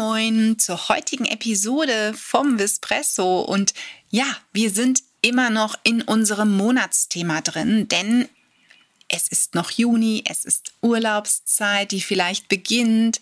[0.00, 3.42] Moin zur heutigen Episode vom Vispresso.
[3.42, 3.74] Und
[4.08, 8.26] ja, wir sind immer noch in unserem Monatsthema drin, denn
[9.08, 13.20] es ist noch Juni, es ist Urlaubszeit, die vielleicht beginnt.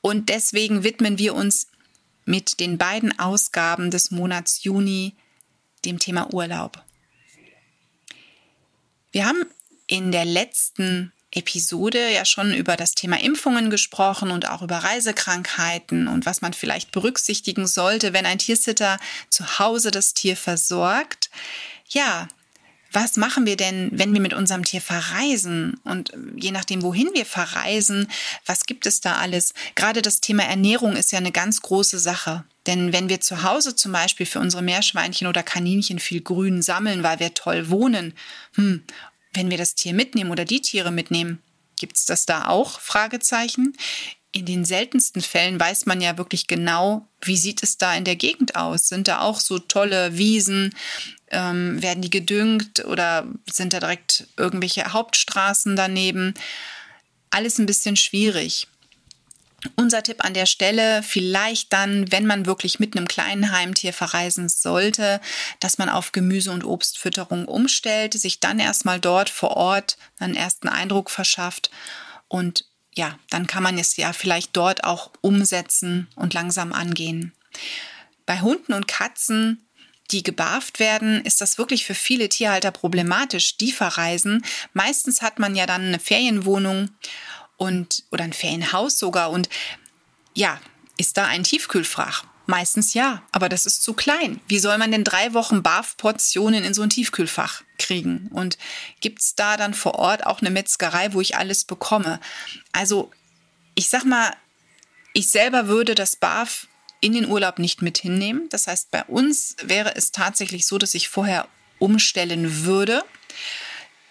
[0.00, 1.66] Und deswegen widmen wir uns
[2.24, 5.12] mit den beiden Ausgaben des Monats Juni
[5.84, 6.82] dem Thema Urlaub.
[9.12, 9.44] Wir haben
[9.88, 16.08] in der letzten Episode ja schon über das Thema Impfungen gesprochen und auch über Reisekrankheiten
[16.08, 18.98] und was man vielleicht berücksichtigen sollte, wenn ein Tiersitter
[19.30, 21.30] zu Hause das Tier versorgt.
[21.88, 22.28] Ja,
[22.94, 25.80] was machen wir denn, wenn wir mit unserem Tier verreisen?
[25.82, 28.06] Und je nachdem, wohin wir verreisen,
[28.46, 29.52] was gibt es da alles?
[29.74, 32.44] Gerade das Thema Ernährung ist ja eine ganz große Sache.
[32.66, 37.02] Denn wenn wir zu Hause zum Beispiel für unsere Meerschweinchen oder Kaninchen viel Grün sammeln,
[37.02, 38.14] weil wir toll wohnen,
[38.54, 38.84] hm,
[39.34, 41.42] wenn wir das Tier mitnehmen oder die Tiere mitnehmen,
[41.76, 42.80] gibt es das da auch?
[42.80, 43.76] Fragezeichen.
[44.32, 48.16] In den seltensten Fällen weiß man ja wirklich genau, wie sieht es da in der
[48.16, 48.88] Gegend aus?
[48.88, 50.74] Sind da auch so tolle Wiesen?
[51.30, 56.34] Ähm, werden die gedüngt oder sind da direkt irgendwelche Hauptstraßen daneben?
[57.30, 58.66] Alles ein bisschen schwierig.
[59.84, 64.48] Unser Tipp an der Stelle, vielleicht dann, wenn man wirklich mit einem kleinen Heimtier verreisen
[64.48, 65.20] sollte,
[65.60, 70.68] dass man auf Gemüse- und Obstfütterung umstellt, sich dann erstmal dort vor Ort einen ersten
[70.68, 71.70] Eindruck verschafft
[72.28, 77.34] und ja, dann kann man es ja vielleicht dort auch umsetzen und langsam angehen.
[78.24, 79.64] Bei Hunden und Katzen
[80.10, 84.44] die gebarft werden, ist das wirklich für viele Tierhalter problematisch, die verreisen.
[84.72, 86.90] Meistens hat man ja dann eine Ferienwohnung
[87.56, 89.48] und oder ein Ferienhaus sogar und
[90.34, 90.60] ja,
[90.96, 92.24] ist da ein Tiefkühlfach?
[92.46, 94.40] Meistens ja, aber das ist zu klein.
[94.48, 98.28] Wie soll man denn drei Wochen BAF-Portionen in so ein Tiefkühlfach kriegen?
[98.32, 98.58] Und
[99.00, 102.20] gibt's da dann vor Ort auch eine Metzgerei, wo ich alles bekomme?
[102.72, 103.10] Also,
[103.74, 104.30] ich sag mal,
[105.14, 106.68] ich selber würde das BAF
[107.00, 108.48] in den Urlaub nicht mit hinnehmen.
[108.50, 111.48] Das heißt, bei uns wäre es tatsächlich so, dass ich vorher
[111.78, 113.02] umstellen würde.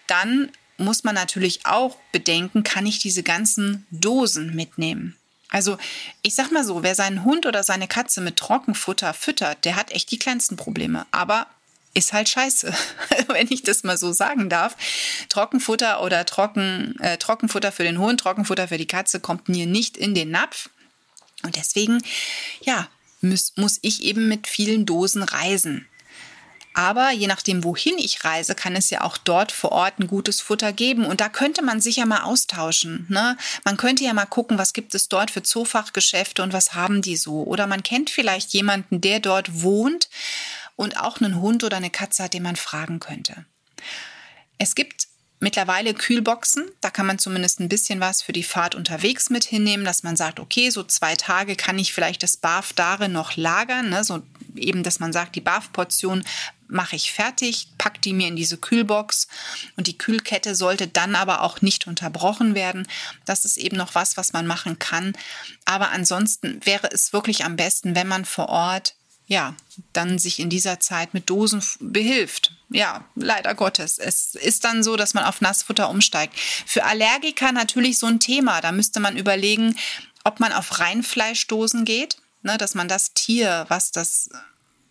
[0.08, 5.16] Dann muss man natürlich auch bedenken, kann ich diese ganzen Dosen mitnehmen?
[5.50, 5.78] Also
[6.22, 9.92] ich sag mal so, wer seinen Hund oder seine Katze mit Trockenfutter füttert, der hat
[9.92, 11.06] echt die kleinsten Probleme.
[11.12, 11.46] Aber
[11.94, 12.74] ist halt scheiße,
[13.28, 14.76] wenn ich das mal so sagen darf.
[15.28, 19.96] Trockenfutter oder Trocken, äh, Trockenfutter für den Hund, Trockenfutter für die Katze kommt mir nicht
[19.96, 20.70] in den Napf.
[21.44, 22.02] Und deswegen,
[22.62, 22.88] ja,
[23.20, 25.86] muss, muss ich eben mit vielen Dosen reisen.
[26.74, 30.40] Aber je nachdem, wohin ich reise, kann es ja auch dort vor Ort ein gutes
[30.40, 31.06] Futter geben.
[31.06, 33.06] Und da könnte man sich ja mal austauschen.
[33.08, 33.36] Ne?
[33.64, 37.16] Man könnte ja mal gucken, was gibt es dort für Zoofachgeschäfte und was haben die
[37.16, 37.44] so.
[37.44, 40.08] Oder man kennt vielleicht jemanden, der dort wohnt
[40.74, 43.46] und auch einen Hund oder eine Katze hat, den man fragen könnte.
[44.58, 45.06] Es gibt
[45.44, 46.68] mittlerweile Kühlboxen.
[46.80, 50.16] Da kann man zumindest ein bisschen was für die Fahrt unterwegs mit hinnehmen, dass man
[50.16, 53.90] sagt, okay, so zwei Tage kann ich vielleicht das BAF darin noch lagern.
[53.90, 54.02] Ne?
[54.02, 54.22] So
[54.56, 56.24] eben, dass man sagt, die BAF-Portion
[56.74, 59.28] mache ich fertig, pack die mir in diese Kühlbox
[59.76, 62.86] und die Kühlkette sollte dann aber auch nicht unterbrochen werden.
[63.24, 65.16] Das ist eben noch was, was man machen kann.
[65.64, 68.94] Aber ansonsten wäre es wirklich am besten, wenn man vor Ort
[69.26, 69.54] ja,
[69.94, 72.52] dann sich in dieser Zeit mit Dosen behilft.
[72.68, 73.98] Ja, leider Gottes.
[73.98, 76.38] Es ist dann so, dass man auf Nassfutter umsteigt.
[76.66, 78.60] Für Allergiker natürlich so ein Thema.
[78.60, 79.76] Da müsste man überlegen,
[80.24, 84.28] ob man auf Reinfleischdosen geht, ne, dass man das Tier, was das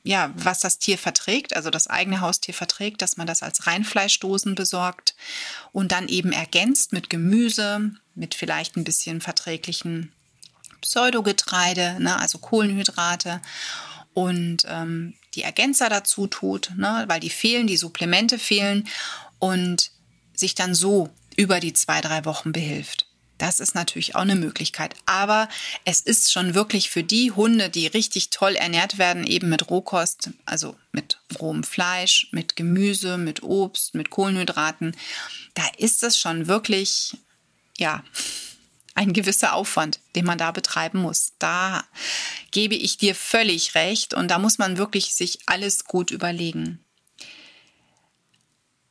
[0.03, 4.53] ja, was das Tier verträgt, also das eigene Haustier verträgt, dass man das als Reinfleischdosen
[4.53, 5.15] besorgt
[5.71, 10.11] und dann eben ergänzt mit Gemüse, mit vielleicht ein bisschen verträglichen
[10.81, 13.41] Pseudogetreide, ne, also Kohlenhydrate
[14.13, 18.87] und ähm, die Ergänzer dazu tut, ne, weil die fehlen, die Supplemente fehlen
[19.39, 19.91] und
[20.33, 23.02] sich dann so über die zwei, drei Wochen behilft.
[23.37, 24.95] Das ist natürlich auch eine Möglichkeit.
[25.05, 25.49] Aber
[25.85, 30.29] es ist schon wirklich für die Hunde, die richtig toll ernährt werden, eben mit Rohkost,
[30.45, 34.95] also mit rohem Fleisch, mit Gemüse, mit Obst, mit Kohlenhydraten,
[35.55, 37.17] da ist es schon wirklich,
[37.77, 38.03] ja,
[38.95, 41.33] ein gewisser Aufwand, den man da betreiben muss.
[41.39, 41.83] Da
[42.51, 46.85] gebe ich dir völlig recht und da muss man wirklich sich alles gut überlegen.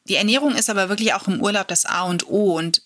[0.09, 2.83] Die Ernährung ist aber wirklich auch im Urlaub das A und O und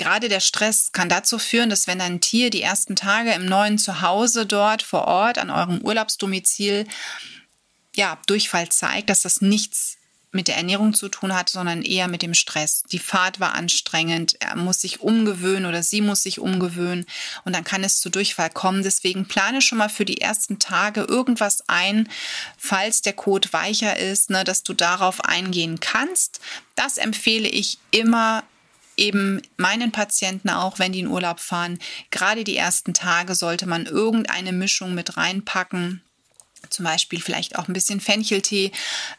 [0.00, 3.76] Gerade der Stress kann dazu führen, dass wenn ein Tier die ersten Tage im neuen
[3.76, 6.86] Zuhause dort vor Ort an eurem Urlaubsdomizil
[7.94, 9.98] ja, Durchfall zeigt, dass das nichts
[10.32, 12.82] mit der Ernährung zu tun hat, sondern eher mit dem Stress.
[12.90, 17.04] Die Fahrt war anstrengend, er muss sich umgewöhnen oder sie muss sich umgewöhnen
[17.44, 18.82] und dann kann es zu Durchfall kommen.
[18.82, 22.08] Deswegen plane schon mal für die ersten Tage irgendwas ein,
[22.56, 26.40] falls der Kot weicher ist, ne, dass du darauf eingehen kannst.
[26.74, 28.44] Das empfehle ich immer
[29.00, 31.78] eben meinen Patienten auch, wenn die in Urlaub fahren,
[32.10, 36.02] gerade die ersten Tage sollte man irgendeine Mischung mit reinpacken
[36.70, 38.72] zum Beispiel vielleicht auch ein bisschen Fencheltee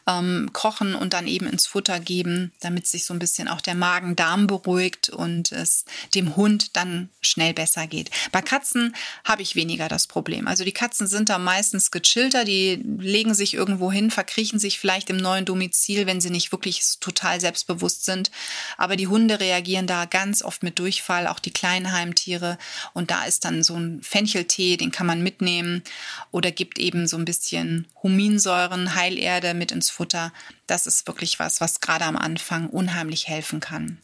[0.06, 3.74] ähm, kochen und dann eben ins Futter geben, damit sich so ein bisschen auch der
[3.74, 5.84] Magen-Darm beruhigt und es
[6.14, 8.10] dem Hund dann schnell besser geht.
[8.32, 8.94] Bei Katzen
[9.24, 10.48] habe ich weniger das Problem.
[10.48, 15.10] Also die Katzen sind da meistens gechillter, die legen sich irgendwo hin, verkriechen sich vielleicht
[15.10, 18.30] im neuen Domizil, wenn sie nicht wirklich total selbstbewusst sind.
[18.78, 22.58] Aber die Hunde reagieren da ganz oft mit Durchfall, auch die kleinen Heimtiere.
[22.94, 25.82] Und da ist dann so ein Fencheltee, den kann man mitnehmen
[26.30, 30.32] oder gibt eben so ein bisschen bisschen Huminsäuren, Heilerde mit ins Futter.
[30.68, 33.98] Das ist wirklich was, was gerade am Anfang unheimlich helfen kann.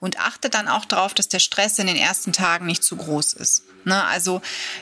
[0.00, 3.34] Und achte dann auch darauf, dass der Stress in den ersten Tagen nicht zu groß
[3.34, 3.64] ist.
[3.84, 4.02] Ne?
[4.04, 4.40] Also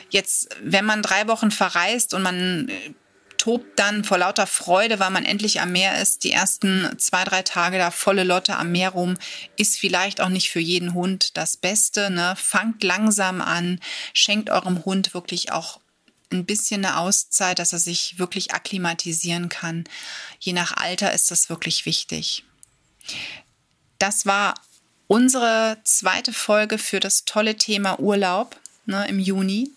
[0.09, 2.93] jetzt, wenn man drei Wochen verreist und man äh,
[3.37, 7.41] tobt dann vor lauter Freude, weil man endlich am Meer ist, die ersten zwei, drei
[7.41, 9.17] Tage da volle Lotte am Meer rum,
[9.57, 12.09] ist vielleicht auch nicht für jeden Hund das Beste.
[12.09, 12.35] Ne?
[12.37, 13.81] Fangt langsam an,
[14.13, 15.81] schenkt eurem Hund wirklich auch
[16.31, 19.85] ein bisschen eine Auszeit, dass er sich wirklich akklimatisieren kann.
[20.39, 22.43] Je nach Alter ist das wirklich wichtig.
[23.97, 24.55] Das war
[25.07, 28.55] unsere zweite Folge für das tolle Thema Urlaub
[28.85, 29.71] ne, im Juni.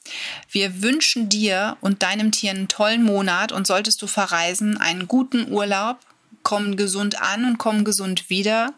[0.50, 5.50] Wir wünschen dir und deinem Tier einen tollen Monat und solltest du verreisen, einen guten
[5.50, 5.98] Urlaub.
[6.42, 8.74] Komm gesund an und komm gesund wieder.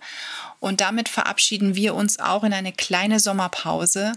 [0.60, 4.12] Und damit verabschieden wir uns auch in eine kleine Sommerpause.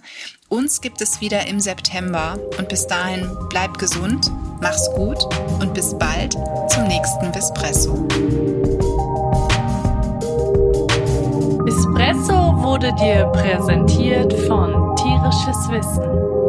[0.47, 2.39] Uns gibt es wieder im September.
[2.57, 5.23] Und bis dahin bleib gesund, mach's gut
[5.59, 6.33] und bis bald
[6.69, 8.07] zum nächsten Vespresso.
[11.67, 16.46] Espresso wurde dir präsentiert von Tierisches Wissen.